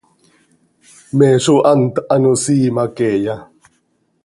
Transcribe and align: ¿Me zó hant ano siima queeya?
¿Me 1.17 1.29
zó 1.45 1.55
hant 1.69 1.85
ano 2.15 2.31
siima 2.43 2.83
queeya? 2.95 3.35